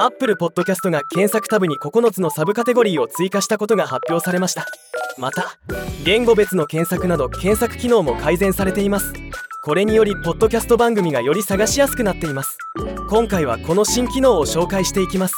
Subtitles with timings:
[0.00, 4.64] アップルポッドキャストが検索タブに9つのサブカテゴリーを追加したことが発表されました。
[5.18, 5.58] また
[6.04, 9.12] 言語別の検索など検索機能も改善されています。
[9.64, 12.56] これによりポッドキャスト番組がより探しやすくなっています。
[13.10, 15.34] 今回はこの新機能を紹介していきます。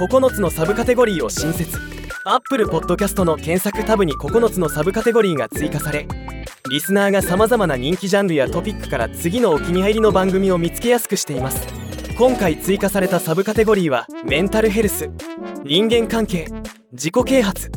[0.00, 1.78] 9つのサブカテゴリーを新設。
[2.24, 6.06] Apple Podcast の検索タブに9つのサブカテゴリーが追加され
[6.70, 11.81] リスナーがさまざまな人気ジャンルやトピックから次のお気に入りの番組を見つけやすくしています。
[12.16, 15.10] 今回追加されたサブカテゴリーはメンタルヘルス
[15.64, 16.46] 人間関係
[16.92, 17.70] 自己啓発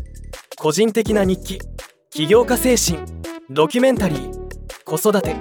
[0.57, 1.59] 個人的な日記
[2.09, 2.99] 起業家精神
[3.49, 5.35] ドキュメンタリー子育て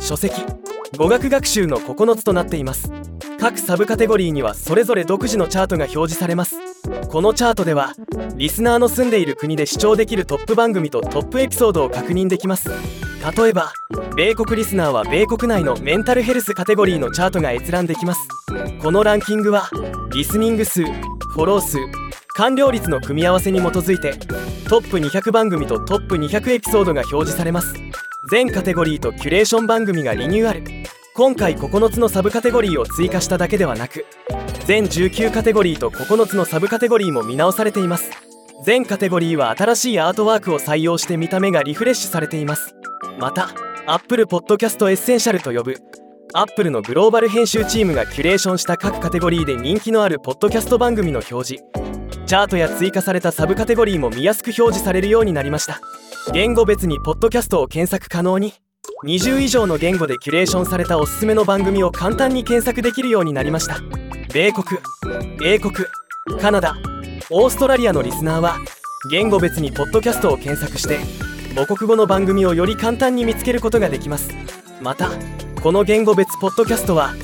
[0.00, 0.42] 書籍
[0.96, 2.90] 語学学習の9つとなっています。
[3.38, 6.56] 各サブカテゴリーにはそれぞれ独自のチャートが表示されます。
[7.08, 7.94] このチャートでは
[8.36, 12.70] リスナーの住んでいる国で視聴できるトップ番組とトップエピソードを確認できます。
[13.20, 13.72] 例えば
[14.16, 18.20] 米国リスナーは米国内のメンタルヘルスカテゴリーのチャートが閲覧できます。
[18.80, 19.68] このランキングは
[20.12, 21.78] リスニング数フォロー数
[22.36, 24.14] 完了率の組み合わせに基づいて
[24.68, 27.74] トップ200番組とトップ200エピソードが表示されます。
[28.30, 30.64] 全カテゴリーとキュレーション番組がリニューアル。
[31.14, 34.06] 今回9つのサブカテゴリーを追加しただけではなく
[34.64, 38.10] 全19カテゴリーと9つのサブカテゴリーも見直されています。
[38.64, 42.74] 全カテゴリーは新しいアートワークを採用して見た目がリフレッシュされています。
[43.20, 43.50] また
[43.86, 45.76] Apple Podcast Essential と呼ぶ
[46.32, 51.64] Apple のグローバル編集チームがキュレーションした各カテゴリーで人気のあるポッドキャスト番組の表示。
[52.24, 55.80] チャートや追加されたサブカテゴリーも見やすく表示されるようになりました。
[56.32, 58.54] 言語別にポッドキャストを検索可能に
[59.04, 63.80] 20以上の言語でキュレーションされたおすすめの番組を簡単に検索できるようになりました。
[64.32, 64.80] 米国
[65.44, 65.74] 英国
[66.40, 66.76] カナダ
[67.28, 68.56] オーストラリアのリスナーは
[69.10, 74.30] 言語別にポッドキャストを検索して母国語の番組をより簡単に見つけることができます。
[74.80, 75.10] また
[75.62, 77.14] この言語別ポッドキャストは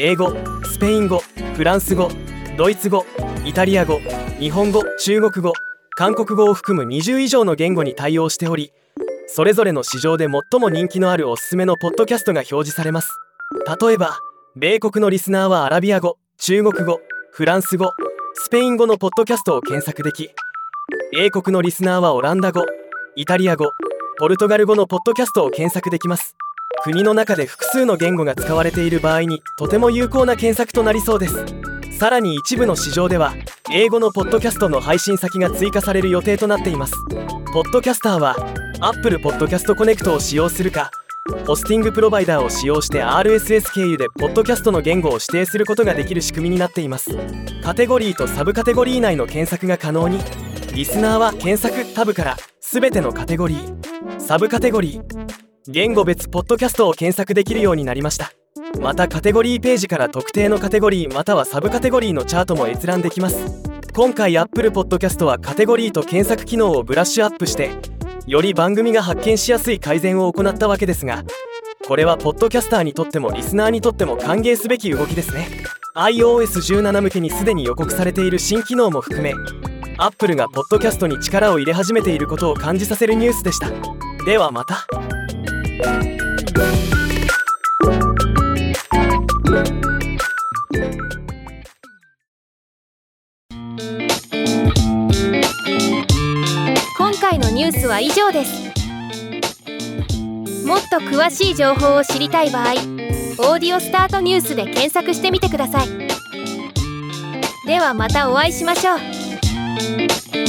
[0.00, 0.34] 英語
[0.64, 1.20] スペイン語
[1.54, 2.10] フランス語
[2.56, 3.06] ドイツ語
[3.44, 4.00] イタリア語
[4.40, 5.52] 日本語中国語
[5.96, 8.72] 韓国語を含む20以上の言語に対応しており
[9.28, 13.12] それぞれの市場で最も人気のあるおすすめのポッドキャストが表示されます。
[13.80, 14.18] 例えば
[14.56, 17.92] 米国のリスナーはアラビア語中国語フランス語
[18.34, 20.30] スペイン語のポッドキャストを検索でき
[21.16, 22.64] 英国のリスナーはオランダ語
[23.16, 23.74] イタリア語
[24.18, 26.34] ポルトガル語のポッドキャストを検索できます。
[26.82, 31.44] 国の中で複数の言語が使われている場合にとても有効な検索となりそうです。
[31.96, 33.32] さらに一部の市場では
[33.72, 36.94] 英語のポッドキャストの配信先が追加される予定となっています。
[37.52, 38.34] ポッドキャスターは
[38.80, 40.90] Apple Podcast Connect を使用するか
[41.46, 47.16] ホスティングプロバイダーを使用して RSS 経由でポッドキャストの言語を指定することができる仕組みになっています。
[47.62, 50.18] カテゴリーとサブカテゴリー内の検索が可能に
[50.74, 52.36] リスナーは検索タブから
[52.74, 55.02] 全てのカテゴリーサブカテゴリー
[55.68, 58.32] 言語別ポッドキャストを検索できるようになりました。
[58.80, 63.62] またカテゴリーページから特定のカテゴリーまたはサブカテゴリーのチャートも閲覧できます。
[63.92, 67.70] 今回 Apple Podcast はカテゴリーと検索機能をブラッシュアップして
[68.26, 71.22] より番組が発見しやすい改善を行ったわけですが
[71.86, 75.46] これはポッドキャスターにとってもリスナーにとっても歓迎すべき動きですね。
[75.94, 79.32] iOS17 向けにすでに予告されている新機能も含め
[79.96, 83.70] Apple がポッドキャストに力を入れ始めていることを感じさせるニュースでした。
[84.24, 84.86] ではまた。
[96.98, 98.64] 今回のニュースは以上です。
[100.66, 102.72] もっと詳しい情報を知りたい場合
[103.38, 105.88] 「オーディオスタートニュース」で検索してみてください。
[107.66, 109.13] ではまたお会いしましょう。
[109.76, 110.43] Thank you.